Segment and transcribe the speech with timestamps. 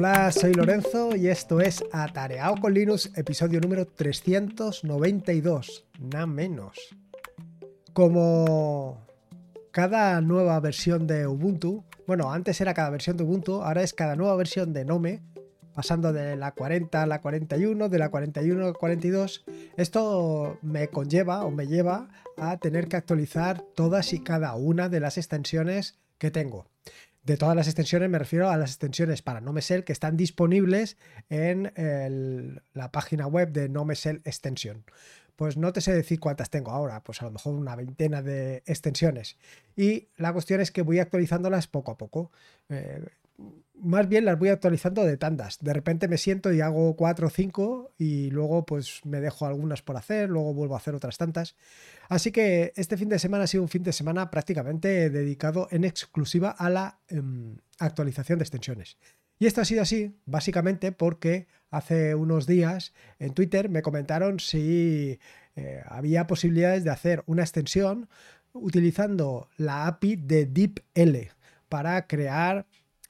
[0.00, 6.94] Hola, soy Lorenzo y esto es Atareado con Linux, episodio número 392, nada menos.
[7.92, 9.04] Como
[9.72, 14.14] cada nueva versión de Ubuntu, bueno, antes era cada versión de Ubuntu, ahora es cada
[14.14, 15.20] nueva versión de Nome,
[15.74, 19.46] pasando de la 40 a la 41, de la 41 a la 42,
[19.76, 25.00] esto me conlleva o me lleva a tener que actualizar todas y cada una de
[25.00, 26.66] las extensiones que tengo
[27.28, 30.96] de todas las extensiones me refiero a las extensiones para NoMesel que están disponibles
[31.28, 31.70] en
[32.72, 34.82] la página web de NoMesel Extension.
[35.36, 38.62] Pues no te sé decir cuántas tengo ahora, pues a lo mejor una veintena de
[38.66, 39.36] extensiones.
[39.76, 42.32] Y la cuestión es que voy actualizándolas poco a poco.
[42.70, 43.04] Eh,
[43.80, 45.58] más bien las voy actualizando de tandas.
[45.60, 49.82] De repente me siento y hago cuatro o cinco y luego pues me dejo algunas
[49.82, 51.56] por hacer, luego vuelvo a hacer otras tantas.
[52.08, 55.84] Así que este fin de semana ha sido un fin de semana prácticamente dedicado en
[55.84, 58.98] exclusiva a la em, actualización de extensiones.
[59.38, 65.20] Y esto ha sido así básicamente porque hace unos días en Twitter me comentaron si
[65.54, 68.08] eh, había posibilidades de hacer una extensión
[68.52, 71.30] utilizando la API de DeepL
[71.68, 72.66] para crear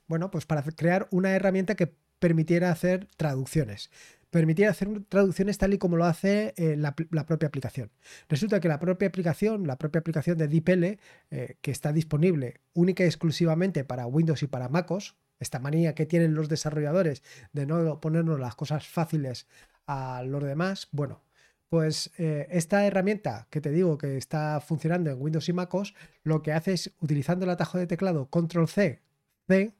[0.09, 3.91] bueno, pues para crear una herramienta que permitiera hacer traducciones.
[4.31, 7.91] Permitiera hacer traducciones tal y como lo hace eh, la, propia aplicación.
[8.29, 10.85] Resulta que la propia aplicación, la propia aplicación de DeepL,
[11.31, 16.05] eh, que está disponible única y exclusivamente para Windows y para MacOS, esta manía que
[16.05, 17.23] tienen los desarrolladores
[17.53, 19.47] de no ponernos las cosas fáciles
[19.87, 21.23] a los demás, bueno,
[21.69, 26.43] pues eh, esta herramienta que te digo que está funcionando en Windows y MacOS, lo
[26.43, 29.03] que hace es, utilizando el atajo de teclado Control C,
[29.47, 29.75] C,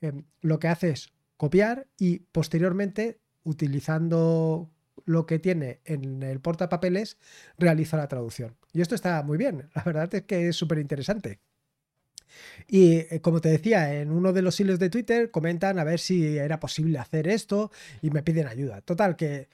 [0.00, 4.70] Em, lo que hace es copiar y posteriormente, utilizando
[5.04, 7.18] lo que tiene en el portapapeles,
[7.58, 8.56] realiza la traducción.
[8.72, 11.40] Y esto está muy bien, la verdad es que es súper interesante.
[12.68, 15.98] Y eh, como te decía, en uno de los hilos de Twitter comentan a ver
[15.98, 17.70] si era posible hacer esto
[18.02, 18.80] y me piden ayuda.
[18.82, 19.48] Total, que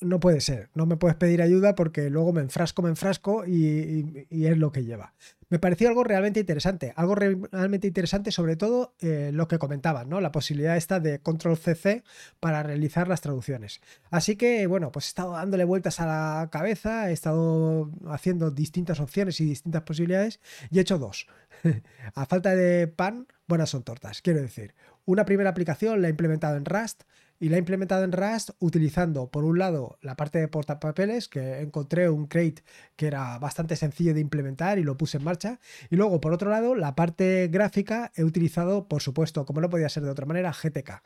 [0.00, 4.26] no puede ser, no me puedes pedir ayuda porque luego me enfrasco, me enfrasco y,
[4.30, 5.14] es lo que lleva.
[5.48, 10.20] Me pareció algo realmente interesante, algo realmente interesante sobre todo eh, lo que comentaban, ¿no?
[10.20, 12.02] La posibilidad esta de control CC
[12.40, 13.80] para realizar las traducciones.
[14.10, 19.00] Así que bueno, pues he estado dándole vueltas a la cabeza, he estado haciendo distintas
[19.00, 20.40] opciones y distintas posibilidades
[20.70, 21.26] y he hecho dos.
[22.14, 24.74] a falta de pan, buenas son tortas, quiero decir.
[25.04, 27.04] Una primera aplicación la he implementado en Rust,
[27.38, 31.60] y la he implementado en Rust utilizando, por un lado, la parte de portapapeles, que
[31.60, 32.62] encontré un crate
[32.96, 35.60] que era bastante sencillo de implementar y lo puse en marcha.
[35.90, 39.88] Y luego, por otro lado, la parte gráfica he utilizado, por supuesto, como no podía
[39.88, 41.02] ser de otra manera, GTK.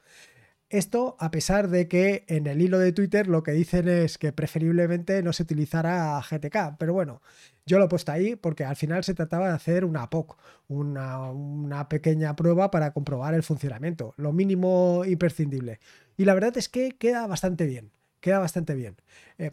[0.71, 4.33] Esto a pesar de que en el hilo de Twitter lo que dicen es que
[4.33, 7.23] preferiblemente no se utilizara GTK, pero bueno,
[7.67, 11.89] yo lo he puesto ahí porque al final se trataba de hacer una POC, una,
[11.89, 15.81] pequeña prueba para comprobar el funcionamiento, lo mínimo imprescindible.
[16.21, 18.95] Y la verdad es que queda bastante bien, queda bastante bien.
[19.39, 19.53] Eh,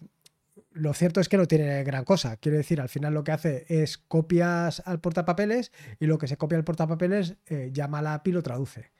[0.73, 2.35] lo cierto es que no tiene gran cosa.
[2.35, 6.35] Quiero decir, al final lo que hace es copias al portapapeles y lo que se
[6.35, 8.91] copia al portapapeles eh, llama a la API y lo traduce.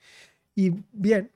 [0.54, 1.30] Y bien,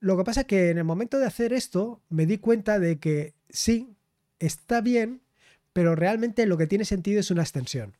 [0.00, 2.98] lo que pasa es que en el momento de hacer esto me di cuenta de
[2.98, 3.94] que sí,
[4.40, 5.20] está bien,
[5.72, 7.94] pero realmente lo que tiene sentido es una extensión.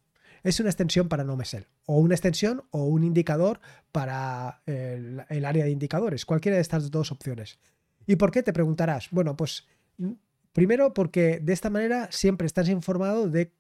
[0.49, 3.61] Es una extensión para NoMesel, o una extensión o un indicador
[3.93, 7.59] para el, el área de indicadores, cualquiera de estas dos opciones.
[8.07, 8.43] ¿Y por qué?
[8.43, 9.09] Te preguntarás.
[9.11, 9.67] Bueno, pues
[10.55, 13.53] primero porque de esta manera siempre estás informado de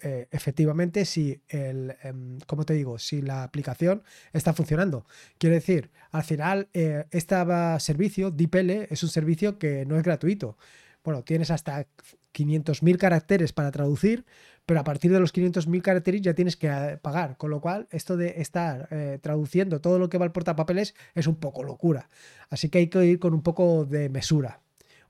[0.00, 5.06] eh, efectivamente si el, em, te digo, si la aplicación está funcionando.
[5.38, 7.34] Quiero decir, al final, eh, este
[7.80, 10.56] servicio, DeepL, es un servicio que no es gratuito.
[11.02, 11.88] Bueno, tienes hasta
[12.32, 14.24] 500.000 caracteres para traducir,
[14.68, 17.88] pero a partir de los 500.000 caracteres ya tienes que eh, pagar, con lo cual
[17.90, 18.88] esto de estar
[19.22, 22.10] traduciendo todo lo que va al portapapeles es un poco locura.
[22.50, 24.60] Así que hay que ir con un poco de mesura.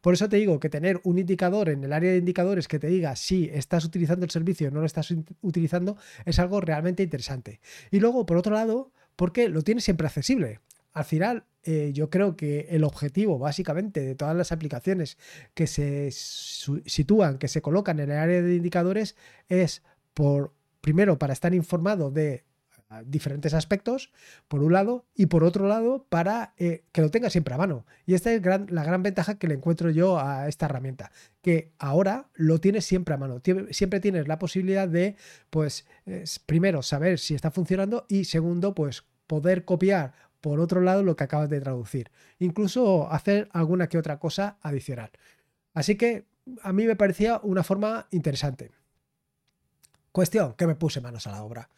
[0.01, 2.87] Por eso te digo que tener un indicador en el área de indicadores que te
[2.87, 5.13] diga si estás utilizando el servicio o no lo estás
[5.43, 7.61] utilizando es algo realmente interesante.
[7.91, 10.61] Y luego, por otro lado, porque lo tienes siempre accesible.
[10.93, 15.19] Al final, eh, yo creo que el objetivo básicamente de todas las aplicaciones
[15.53, 19.17] que se sitúan, que se colocan en el área de indicadores,
[19.51, 19.83] es
[20.15, 22.45] por, primero, para estar informado de
[23.05, 24.11] diferentes aspectos,
[24.49, 27.85] por un lado, y por otro lado, para eh, que lo tenga siempre a mano.
[28.07, 31.13] Y esta es la gran ventaja que le encuentro yo a esta herramienta,
[31.43, 33.43] que ahora lo tienes siempre a mano.
[33.73, 35.17] Siempre tienes la posibilidad de,
[35.51, 35.87] pues,
[36.47, 41.25] primero, saber si está funcionando y segundo, pues, poder copiar por otro lado lo que
[41.25, 42.11] acabas de traducir.
[42.39, 45.11] Incluso hacer alguna que otra cosa adicional.
[45.75, 46.27] Así que
[46.63, 48.71] a mí me parecía una forma interesante.
[50.13, 51.69] Cuestión que me puse manos a la obra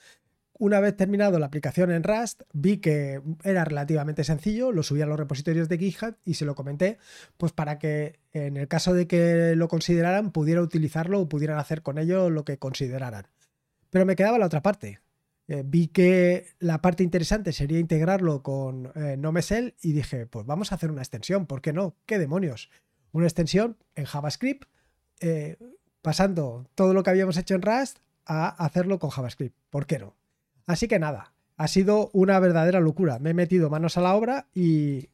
[0.61, 5.07] una vez terminado la aplicación en Rust, vi que era relativamente sencillo, lo subí a
[5.07, 6.99] los repositorios de GitHub y se lo comenté,
[7.39, 11.81] pues para que en el caso de que lo consideraran, pudiera utilizarlo o pudieran hacer
[11.81, 13.27] con ello lo que consideraran.
[13.89, 15.01] Pero me quedaba la otra parte.
[15.51, 20.71] Eh, vi que la parte interesante sería integrarlo con eh, NoMesel y dije, pues vamos
[20.71, 21.97] a hacer una extensión, ¿por qué no?
[22.07, 22.71] ¿Qué demonios?
[23.11, 24.69] Una extensión en JavaScript,
[25.19, 25.57] eh,
[26.03, 29.57] pasando todo lo que habíamos hecho en Rust a hacerlo con JavaScript.
[29.71, 30.15] ¿Por qué no?
[30.67, 33.19] Así que nada, ha sido una verdadera locura.
[33.19, 35.09] Me he metido manos a la obra y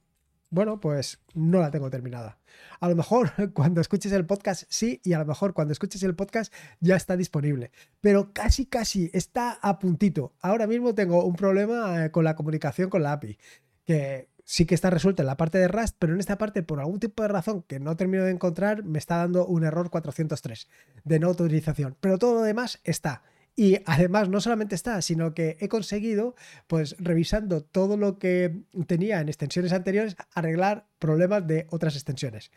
[0.50, 2.38] bueno, pues no la tengo terminada.
[2.81, 6.14] A lo mejor cuando escuches el podcast sí y a lo mejor cuando escuches el
[6.14, 7.72] podcast ya está disponible.
[8.00, 10.34] Pero casi, casi está a puntito.
[10.40, 13.38] Ahora mismo tengo un problema eh, con la comunicación con la API,
[13.84, 16.81] que sí que está resuelta en la parte de Rust, pero en esta parte por
[16.81, 20.69] algún tipo de razón que no termino de encontrar me está dando un error 403
[21.04, 21.96] de no autorización.
[22.00, 23.22] Pero todo lo demás está.
[23.58, 26.35] Y además no solamente está, sino que he conseguido,
[26.67, 32.50] pues revisando todo lo que tenía en extensiones anteriores, arreglar problemas de otras extensiones.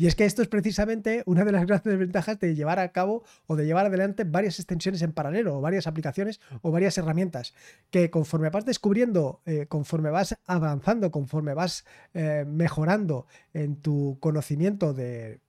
[0.00, 3.24] Y es que esto es precisamente una de las grandes ventajas de llevar a cabo
[3.46, 7.52] o de llevar adelante varias extensiones en paralelo, o varias aplicaciones o varias herramientas,
[7.90, 11.84] que conforme vas descubriendo, eh, conforme vas avanzando, conforme vas
[12.14, 15.40] eh, mejorando en tu conocimiento de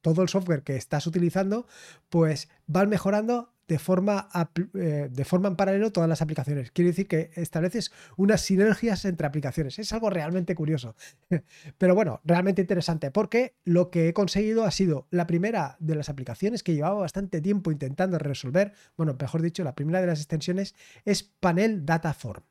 [0.00, 1.66] todo el software que estás utilizando,
[2.08, 4.28] pues vas mejorando de forma,
[4.74, 6.70] eh, de forma en paralelo todas las aplicaciones.
[6.72, 9.78] Quiere decir que estableces unas sinergias entre aplicaciones.
[9.78, 10.94] Es algo realmente curioso.
[11.78, 16.10] Pero bueno, realmente interesante porque lo que he conseguido ha sido la primera de las
[16.10, 18.74] aplicaciones que llevaba bastante tiempo intentando resolver.
[18.98, 20.74] Bueno, mejor dicho, la primera de las extensiones
[21.06, 22.42] es Panel Data Form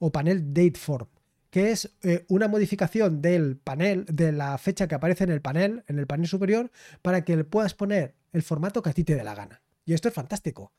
[0.00, 1.06] o Panel Date Form
[1.48, 5.84] que es eh, una modificación del panel, de la fecha que aparece en el panel,
[5.86, 6.70] en el panel superior,
[7.00, 9.62] para que le puedas poner el formato que a ti te dé la gana.
[9.86, 10.72] Y esto es fantástico.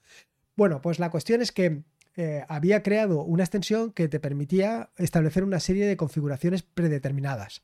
[0.55, 1.81] Bueno, pues la cuestión es que
[2.15, 7.63] eh, había creado una extensión que te permitía establecer una serie de configuraciones predeterminadas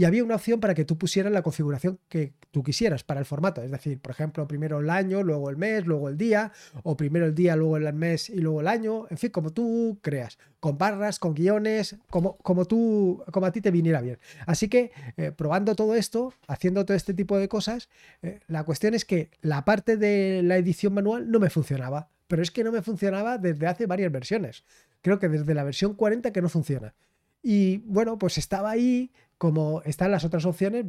[0.00, 3.26] y había una opción para que tú pusieras la configuración que tú quisieras para el
[3.26, 3.62] formato.
[3.62, 6.52] Es decir, por ejemplo, primero el año, luego el mes, luego el día,
[6.84, 9.06] o primero el día, luego el mes y luego el año.
[9.10, 13.60] En fin, como tú creas, con barras, con guiones, como, como tú, como a ti
[13.60, 14.18] te viniera bien.
[14.46, 17.90] Así que eh, probando todo esto, haciendo todo este tipo de cosas,
[18.22, 22.08] eh, la cuestión es que la parte de la edición manual no me funcionaba.
[22.26, 24.64] Pero es que no me funcionaba desde hace varias versiones.
[25.02, 26.94] Creo que desde la versión 40 que no funciona.
[27.42, 29.10] Y bueno, pues estaba ahí
[29.40, 30.84] como están las otras opciones,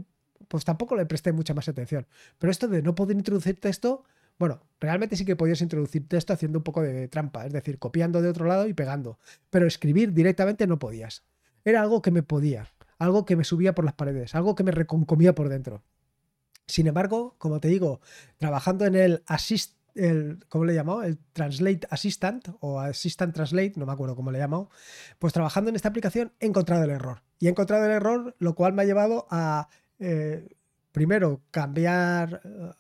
[0.50, 2.06] pues tampoco le presté mucha más atención.
[2.38, 4.04] Pero esto de no poder introducir texto,
[4.38, 8.22] bueno, realmente sí que podías introducir texto haciendo un poco de trampa, es decir, copiando
[8.22, 9.20] de otro lado y pegando.
[9.50, 11.24] Pero escribir directamente no podías.
[11.64, 12.68] Era algo que me podía,
[12.98, 15.82] algo que me subía por las paredes, algo que me reconcomía por dentro.
[16.68, 18.02] Sin embargo, como te digo,
[18.38, 21.04] trabajando en el Assist el, ¿cómo le he llamado?
[21.04, 24.70] El Translate Assistant o Assistant Translate, no me acuerdo cómo le he llamado,
[25.20, 27.22] pues trabajando en esta aplicación he encontrado el error.
[27.42, 29.68] Y he encontrado el error, lo cual me ha llevado a,
[29.98, 30.48] eh,
[30.92, 32.72] primero, cambiar, eh,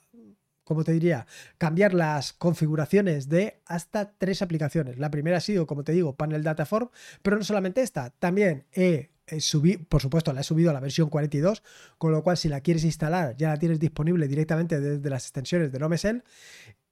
[0.63, 1.25] ¿cómo te diría?
[1.57, 4.99] Cambiar las configuraciones de hasta tres aplicaciones.
[4.99, 6.89] La primera ha sido, como te digo, Panel Dataform,
[7.23, 9.09] pero no solamente esta, también he
[9.39, 11.63] subí, por supuesto, la he subido a la versión 42,
[11.97, 15.71] con lo cual si la quieres instalar ya la tienes disponible directamente desde las extensiones
[15.71, 16.23] de NoMesel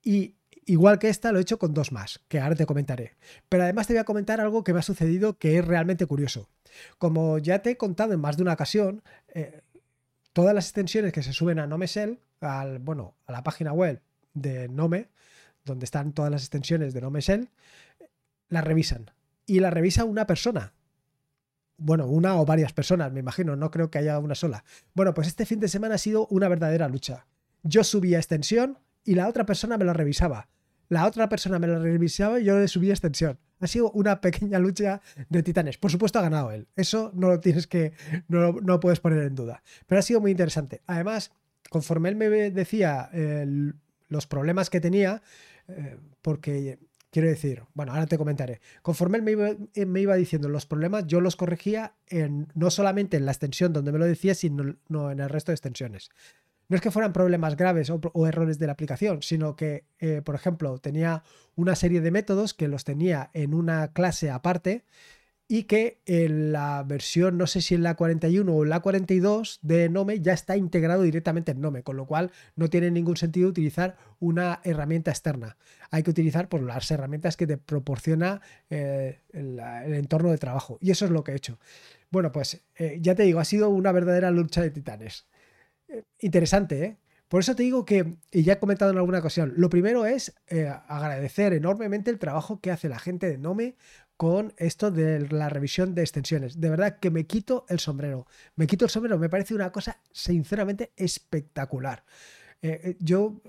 [0.04, 3.18] y igual que esta, lo he hecho con dos más, que ahora te comentaré.
[3.50, 6.50] Pero además te voy a comentar algo que me ha sucedido que es realmente curioso.
[6.98, 9.62] Como ya te he contado en más de una ocasión, eh,
[10.34, 14.02] todas las extensiones que se suben a NomeSell, al, bueno, a la página web
[14.34, 15.10] de Nome,
[15.66, 17.50] donde están todas las extensiones de NomeSell,
[18.50, 19.12] las revisan.
[19.46, 20.74] Y las revisa una persona.
[21.78, 24.64] Bueno, una o varias personas, me imagino, no creo que haya una sola.
[24.94, 27.26] Bueno, pues este fin de semana ha sido una verdadera lucha.
[27.64, 30.50] Yo subí a extensión, y la otra persona me lo revisaba.
[30.90, 33.40] La otra persona me lo revisaba y yo le subía extensión.
[33.60, 35.78] Ha sido una pequeña lucha de titanes.
[35.78, 36.68] Por supuesto ha ganado él.
[36.76, 37.94] Eso no lo tienes que,
[38.28, 39.62] no, lo puedes poner en duda.
[39.86, 40.82] Pero ha sido muy interesante.
[40.88, 41.32] Además,
[41.70, 43.10] conforme él me decía
[44.08, 45.22] los problemas que tenía,
[45.68, 46.80] eh, porque
[47.12, 48.60] quiero decir, bueno, ahora te comentaré.
[48.82, 51.94] Conforme él me iba, eh, diciendo los problemas, yo los corregía
[52.56, 55.56] no solamente en la extensión donde me lo decía, sino no en el resto de
[55.56, 56.10] extensiones
[56.70, 60.36] no es que fueran problemas graves o, errores de la aplicación, sino que, eh, por
[60.36, 61.24] ejemplo, tenía
[61.56, 64.86] una serie de métodos que los tenía en una clase aparte
[65.52, 69.90] y que en la versión, no sé si en la 41 o la 42 de
[69.90, 73.98] Nome ya está integrado directamente en Nome, con lo cual no tiene ningún sentido utilizar
[74.20, 75.58] una herramienta externa.
[75.90, 79.60] Hay que utilizar pues, las herramientas que te proporciona eh, el,
[79.96, 80.78] entorno de trabajo.
[80.82, 81.58] Y eso es lo que he hecho.
[82.12, 85.26] Bueno, pues eh, ya te digo, ha sido una verdadera lucha de titanes
[86.20, 86.98] interesante, ¿eh?
[87.30, 90.34] Por eso te digo que, y ya he comentado en alguna ocasión, lo primero es
[90.48, 93.76] eh, agradecer enormemente el trabajo que hace la gente de Nome
[94.18, 96.60] con esto de la revisión de extensiones.
[96.60, 98.26] De verdad que me quito el sombrero.
[98.56, 102.04] Me quito el sombrero, me parece una cosa sinceramente espectacular.
[102.64, 103.42] Eh, eh, yo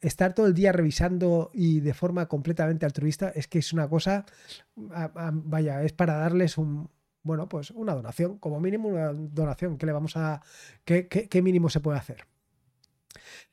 [0.00, 4.26] estar todo el día revisando y de forma completamente altruista es que es una cosa,
[4.74, 6.90] vaya, es para darles un,
[7.26, 10.40] bueno, pues una donación, como mínimo una donación, ¿qué le vamos a,
[10.84, 12.24] qué, qué, mínimo se puede hacer?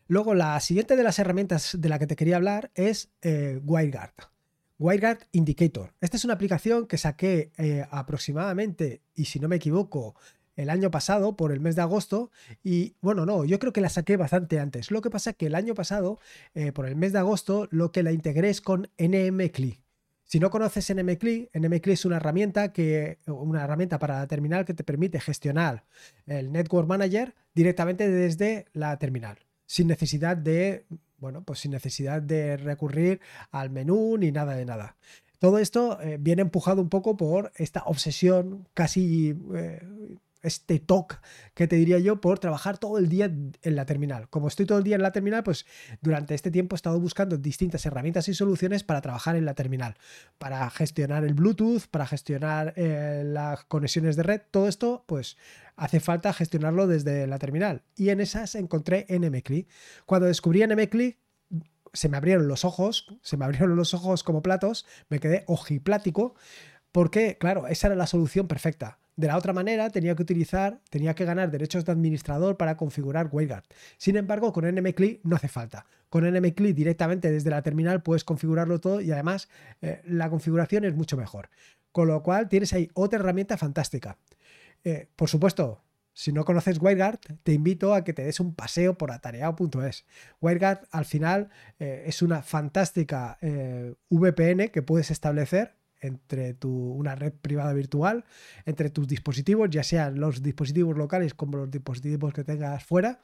[0.08, 4.14] Luego, la siguiente de las herramientas de la que te quería hablar es eh, WireGuard.
[4.78, 5.94] WireGuard Indicator.
[6.02, 10.16] Esta es una aplicación que saqué eh, aproximadamente, y si no me equivoco,
[10.56, 12.30] el año pasado, por el mes de agosto,
[12.64, 14.92] y bueno, no, yo creo que la saqué bastante antes.
[14.92, 16.20] Lo que pasa es que el año pasado,
[16.54, 19.83] eh, por el mes de agosto, lo que la integré es con NMCLI.
[20.34, 24.74] Si no conoces NMCLI, NMCLI es una herramienta, que, una herramienta para la terminal que
[24.74, 25.86] te permite gestionar
[26.26, 29.38] el Network Manager directamente desde la terminal,
[29.68, 30.88] sin necesidad de,
[31.20, 33.22] bueno, pues sin necesidad de recurrir
[33.52, 34.96] al menú ni nada de nada.
[35.38, 39.86] Todo esto eh, viene empujado un poco por esta obsesión casi eh,
[40.44, 41.16] este toque
[41.54, 44.30] que te diría yo por trabajar todo el día en la terminal.
[44.30, 45.66] Como estoy todo el día en la terminal, pues
[46.02, 49.96] durante este tiempo he estado buscando distintas herramientas y soluciones para trabajar en la terminal,
[50.38, 55.38] para gestionar el Bluetooth, para gestionar eh, las conexiones de red, todo esto pues
[55.76, 57.84] hace falta gestionarlo desde la terminal.
[57.96, 59.68] Y en esas encontré NMCLI.
[60.06, 61.18] Cuando descubrí NMCLI,
[61.94, 66.36] se me abrieron los ojos, se me abrieron los ojos como platos, me quedé ojiplático,
[66.92, 71.14] porque claro, esa era la solución perfecta de la otra manera, tenía que utilizar, tenía
[71.14, 73.64] que ganar derechos de administrador para configurar WireGuard.
[73.98, 75.86] Sin embargo, con NMCLI no hace falta.
[76.10, 79.50] Con NMCLI directamente desde la terminal puedes configurarlo todo y además
[79.82, 81.50] eh, la configuración es mucho mejor.
[81.92, 84.18] Con lo cual tienes ahí otra herramienta fantástica.
[84.84, 88.98] Eh, por supuesto, si no conoces WireGuard, te invito a que te des un paseo
[88.98, 90.06] por atareado.es.
[90.42, 93.38] WireGuard al final eh, es una fantástica
[94.10, 98.26] VPN que puedes establecer entre tu, una red privada virtual,
[98.66, 103.22] entre tus dispositivos, ya sean los dispositivos locales como los dispositivos que tengas fuera.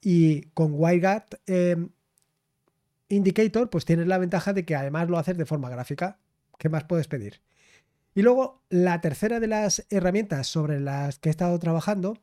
[0.00, 1.90] Y con WireGuard em,
[3.08, 6.18] Indicator, pues tienes la ventaja de que además lo haces de forma gráfica.
[6.58, 7.40] ¿Qué más puedes pedir?
[8.14, 12.18] Y luego, la tercera de las herramientas sobre las que he estado trabajando,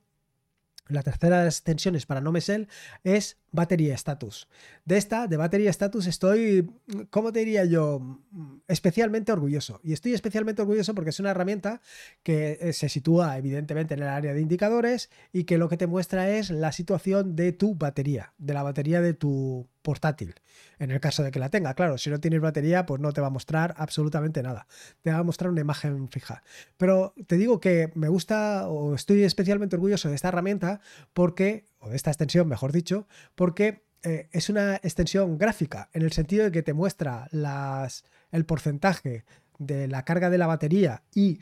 [0.87, 2.69] la tercera de las extensiones para NoMesel
[3.03, 4.47] es batería status.
[4.85, 6.69] De esta, de batería status, estoy,
[7.09, 8.19] ¿cómo te diría yo?
[8.67, 9.79] Especialmente orgulloso.
[9.83, 11.81] Y estoy especialmente orgulloso porque es una herramienta
[12.23, 15.87] que eh, se sitúa evidentemente en el área de indicadores y que lo que te
[15.87, 20.35] muestra es la situación de tu batería, de la batería de tu portátil.
[20.79, 23.21] En el caso de que la tenga, claro, si no tienes batería, pues no te
[23.21, 24.67] va a mostrar absolutamente nada.
[25.01, 26.43] Te va a mostrar una imagen fija.
[26.75, 30.81] Pero te digo que me gusta o estoy especialmente orgulloso de esta herramienta
[31.13, 36.45] porque de esta extensión, mejor dicho, porque eh, es una extensión gráfica, en el sentido
[36.45, 39.25] de que te muestra las, el porcentaje
[39.57, 41.39] de la carga de la batería y,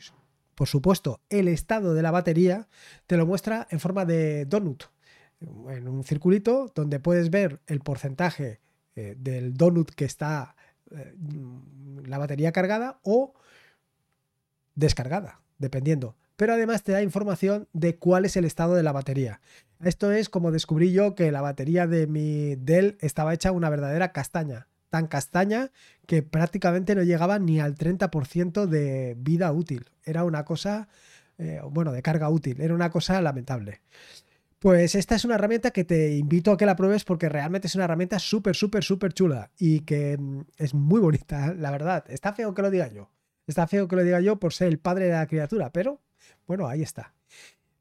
[0.54, 2.68] por supuesto, el estado de la batería,
[3.06, 4.84] te lo muestra en forma de donut,
[5.40, 8.60] en un circulito donde puedes ver el porcentaje
[8.94, 10.56] eh, del donut que está
[10.90, 11.14] eh,
[12.06, 13.34] la batería cargada o
[14.74, 19.40] descargada, dependiendo pero además te da información de cuál es el estado de la batería.
[19.82, 24.12] Esto es como descubrí yo que la batería de mi Dell estaba hecha una verdadera
[24.12, 25.70] castaña, tan castaña
[26.06, 29.86] que prácticamente no llegaba ni al 30% de vida útil.
[30.04, 30.88] Era una cosa,
[31.38, 33.80] eh, bueno, de carga útil, era una cosa lamentable.
[34.58, 37.74] Pues esta es una herramienta que te invito a que la pruebes porque realmente es
[37.74, 42.04] una herramienta súper, súper, súper chula y que mm, es muy bonita, la verdad.
[42.08, 43.10] Está feo que lo diga yo.
[43.46, 46.00] Está feo que lo diga yo por ser el padre de la criatura, pero
[46.46, 47.15] bueno, ahí está.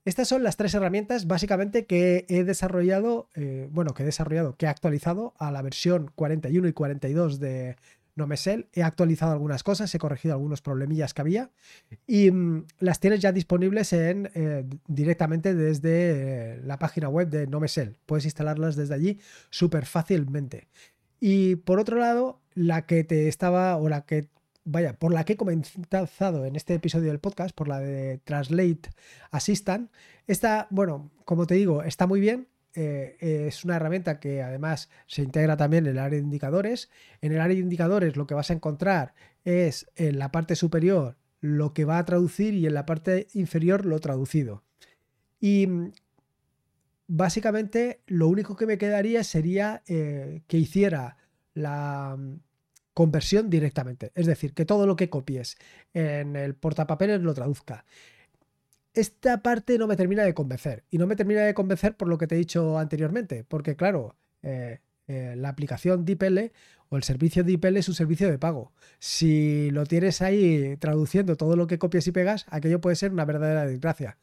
[0.05, 4.67] Estas son las tres herramientas básicamente que he desarrollado, eh, bueno, que he desarrollado, que
[4.67, 7.75] he actualizado a la versión 41 y 42 de
[8.15, 8.67] Nomesel.
[8.74, 11.50] He actualizado algunas cosas, he corregido algunos problemillas que había
[12.05, 17.47] y mm, las tienes ya disponibles en, eh, directamente desde eh, la página web de
[17.47, 17.97] Nomesel.
[18.05, 19.19] Puedes instalarlas desde allí
[19.50, 20.67] súper fácilmente.
[21.19, 24.27] Y por otro lado, la que te estaba o la que
[24.65, 28.89] vaya, por la que he comenzado en este episodio del podcast, por la de Translate
[29.31, 29.91] Assistant.
[30.27, 32.48] Esta, bueno, como te digo, está muy bien.
[32.74, 33.15] Eh,
[33.48, 36.89] es una herramienta que además se integra también en el área de indicadores.
[37.22, 39.13] En el área de indicadores lo que vas a encontrar
[39.45, 43.86] es en la parte superior lo que va a traducir y en la parte inferior
[43.86, 44.63] lo traducido.
[45.39, 45.91] Y mm,
[47.07, 51.17] básicamente lo único que me quedaría sería eh, que hiciera
[51.53, 52.39] la, mm,
[52.96, 54.12] conversión directamente.
[54.16, 55.58] Es decir, que todo lo que copies
[55.94, 57.86] en el portapapeles lo traduzca.
[58.94, 60.86] Esta parte no me termina de convencer.
[60.90, 63.44] Y no me termina de convencer por lo que te he dicho anteriormente.
[63.44, 66.52] Porque claro, eh, eh, la aplicación DeepL
[66.88, 68.72] o el servicio DeepL es un servicio de pago.
[68.98, 73.25] Si lo tienes ahí traduciendo todo lo que copias y pegas, aquello puede ser una
[73.25, 74.18] verdadera desgracia.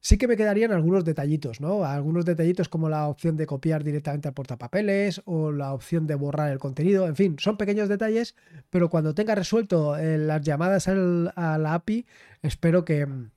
[0.00, 1.84] Sí que me quedarían algunos detallitos, ¿no?
[1.84, 6.52] Algunos detallitos como la opción de copiar directamente al portapapeles o la opción de borrar
[6.52, 7.06] el contenido.
[7.08, 8.36] En fin, son pequeños detalles,
[8.70, 12.06] pero cuando tenga resuelto eh, las llamadas a la API,
[12.42, 13.30] espero que mm,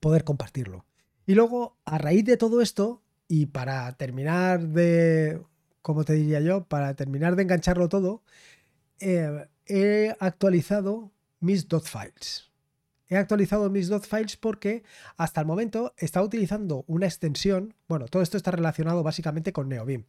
[0.00, 0.86] poder compartirlo.
[1.26, 5.42] Y luego, a raíz de todo esto, y para terminar de,
[5.82, 6.64] ¿cómo te diría yo?
[6.64, 8.22] Para terminar de engancharlo todo,
[9.00, 12.53] eh, he actualizado mis files.
[13.08, 14.82] He actualizado mis dot files porque
[15.16, 17.74] hasta el momento estaba utilizando una extensión.
[17.86, 20.06] Bueno, todo esto está relacionado básicamente con NeoBeam.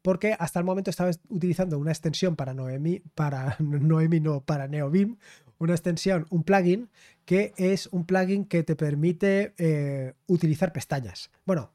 [0.00, 5.18] Porque hasta el momento estaba utilizando una extensión para Noemi, para Noemi no, para NeoBeam,
[5.58, 6.88] una extensión, un plugin,
[7.24, 11.30] que es un plugin que te permite eh, utilizar pestañas.
[11.44, 11.72] Bueno,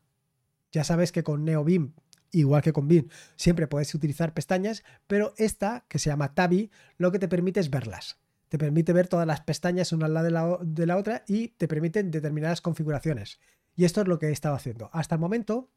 [0.71, 1.93] ya sabes que con NeoBeam,
[2.31, 7.11] igual que con Beam, siempre puedes utilizar pestañas, pero esta, que se llama Tabi, lo
[7.11, 8.22] que te permite es verlas
[8.53, 12.11] te permite ver todas las pestañas una al lado de la, otra y te permiten
[12.11, 13.39] determinadas configuraciones.
[13.75, 14.91] Y esto es lo que he estado haciendo.
[14.93, 15.71] Hasta el momento,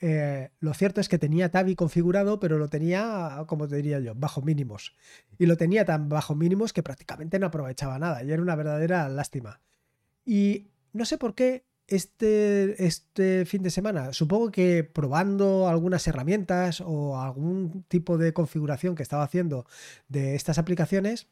[0.00, 4.14] eh, lo cierto es que tenía Tabi configurado, pero lo tenía, como te diría yo,
[4.14, 4.96] bajo mínimos.
[5.36, 9.10] Y lo tenía tan bajo mínimos que prácticamente no aprovechaba nada y era una verdadera
[9.10, 9.60] lástima.
[10.24, 16.80] Y no sé por qué este, este fin de semana, supongo que probando algunas herramientas
[16.80, 19.66] o algún tipo de configuración que estaba haciendo
[20.08, 21.28] de estas aplicaciones,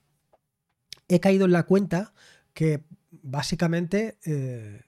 [1.09, 2.13] he caído en la cuenta
[2.53, 4.83] que básicamente, eh,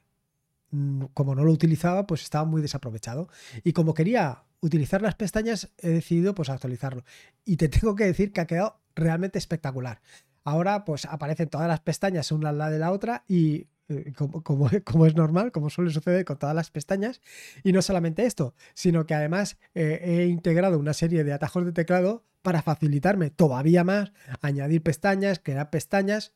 [1.14, 3.28] como no lo utilizaba, pues estaba muy desaprovechado.
[3.64, 7.04] Y como quería utilizar las pestañas, he decidido pues actualizarlo.
[7.44, 10.00] Y te tengo que decir que ha quedado realmente espectacular.
[10.44, 14.43] Ahora pues aparecen todas las pestañas una al lado de la otra y eh, como,
[14.85, 17.21] como, es normal, como suele suceder con todas las pestañas.
[17.62, 21.73] Y no solamente esto, sino que además eh, he integrado una serie de atajos de
[21.73, 26.33] teclado para facilitarme todavía más, añadir pestañas, crear pestañas.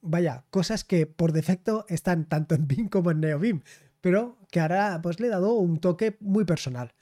[0.00, 3.62] Vaya, cosas que por defecto están tanto en BIM como en NeoBIM,
[4.00, 6.92] pero que ahora pues le he dado un toque muy personal.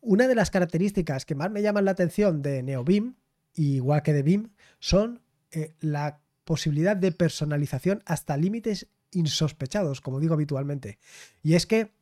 [0.00, 3.14] Una de las características que más me llaman la atención de NeoBIM,
[3.54, 10.34] igual que de BIM, son eh, la posibilidad de personalización hasta límites insospechados, como digo
[10.34, 10.98] habitualmente.
[11.42, 11.92] Y es que,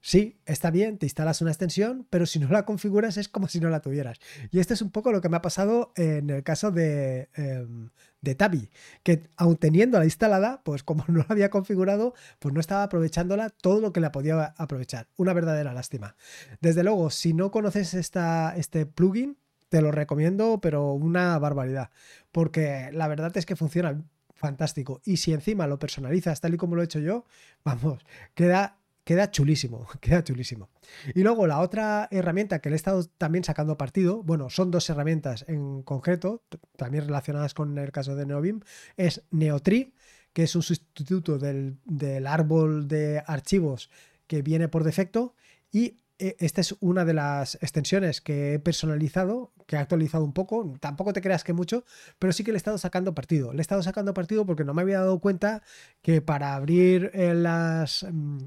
[0.00, 3.60] sí, está bien, te instalas una extensión, pero si no la configuras es como si
[3.60, 4.18] no la tuvieras.
[4.50, 7.90] Y esto es un poco lo que me ha pasado en el caso de, em,
[8.36, 8.70] Tabi,
[9.02, 13.80] que aun teniéndola instalada, pues como no la había configurado, pues no estaba aprovechándola todo
[13.80, 15.08] lo que la podía aprovechar.
[15.16, 16.16] Una verdadera lástima.
[16.60, 19.36] Desde luego, si no conoces este plugin,
[19.68, 21.90] te lo recomiendo, pero una barbaridad.
[22.30, 24.04] Porque la verdad es que funciona
[24.44, 25.00] fantástico.
[25.06, 27.24] Y si encima lo personalizas tal y como lo he hecho yo,
[27.64, 28.04] vamos,
[28.34, 30.68] queda, queda chulísimo, queda chulísimo.
[31.14, 34.90] Y luego la otra herramienta que le he estado también sacando partido, bueno, son dos
[34.90, 36.42] herramientas en concreto,
[36.76, 38.60] también relacionadas con el caso de NeoBeam,
[38.98, 39.94] es Neotree,
[40.34, 43.88] que es un sustituto del, del árbol de archivos
[44.26, 45.34] que viene por defecto,
[45.72, 50.74] y esta es una de las extensiones que he personalizado, que he actualizado un poco.
[50.80, 51.84] Tampoco te creas que mucho,
[52.18, 53.52] pero sí que le he estado sacando partido.
[53.52, 55.62] Le he estado sacando partido porque no me había dado cuenta
[56.02, 58.06] que para abrir eh, las.
[58.10, 58.38] Mm,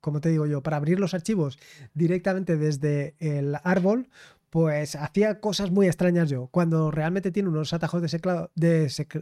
[0.00, 0.62] como te digo yo?
[0.62, 1.58] Para abrir los archivos
[1.94, 4.10] directamente desde el árbol,
[4.50, 6.48] pues hacía cosas muy extrañas yo.
[6.48, 8.48] Cuando realmente tiene unos atajos de,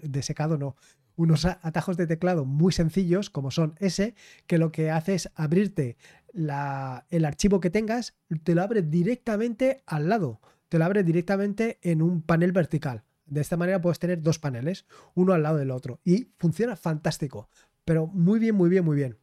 [0.03, 0.77] de secado, no,
[1.17, 4.15] unos atajos de teclado muy sencillos, como son ese,
[4.47, 5.97] que lo que hace es abrirte
[6.35, 8.15] el archivo que tengas,
[8.45, 13.05] te lo abre directamente al lado, te lo abre directamente en un panel vertical.
[13.27, 17.49] De esta manera puedes tener dos paneles, uno al lado del otro, y funciona fantástico,
[17.85, 19.19] pero muy bien, muy bien, muy bien.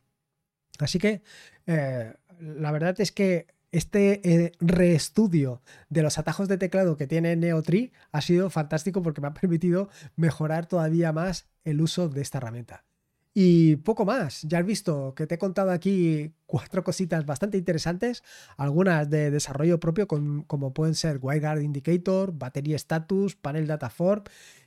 [0.80, 1.22] Así que
[1.68, 7.36] eh, la verdad es que este eh, reestudio de los atajos de teclado que tiene
[7.36, 12.40] Neotree ha sido fantástico porque me ha permitido mejorar todavía más el uso de esta
[12.40, 12.86] herramienta.
[13.34, 18.24] Y poco más, ya has visto que te he contado aquí cuatro cositas bastante interesantes,
[18.58, 24.24] algunas de desarrollo propio como pueden ser WireGuard Indicator, batería status, panel data form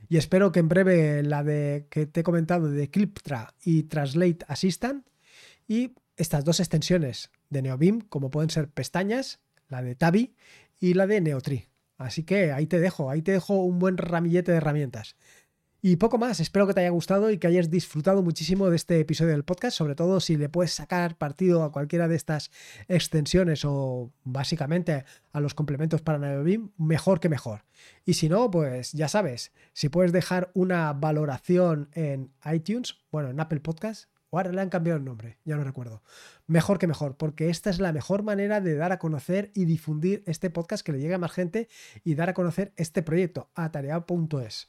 [0.09, 4.45] y espero que en breve la de que te he comentado de Cliptra y Translate
[4.47, 5.07] Assistant
[5.67, 10.35] y estas dos extensiones de NeoBeam como pueden ser pestañas, la de Tabi
[10.79, 11.69] y la de Neotree.
[11.99, 15.17] Así que ahí te dejo, ahí te dejo un buen ramillete de herramientas.
[15.85, 19.01] Y poco más, espero que te haya gustado y que hayas disfrutado muchísimo de este
[19.01, 22.53] episodio del podcast, sobre todo si le puedes sacar partido a cualquiera de estas
[22.87, 27.65] extensiones o básicamente a los complementos para NeoBeam, mejor que mejor.
[28.05, 33.41] Y si no, pues ya sabes, si puedes dejar una valoración en iTunes, bueno, en
[33.41, 36.05] Apple Podcast O ahora le han cambiado el nombre, ya no recuerdo.
[36.47, 40.23] Mejor que mejor, porque esta es la mejor manera de dar a conocer y difundir
[40.29, 41.69] este podcast que le llegue a más gente
[42.05, 44.69] y dar a conocer este proyecto, atareado.es.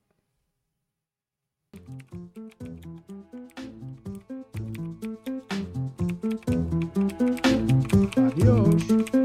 [8.17, 9.20] Adiós.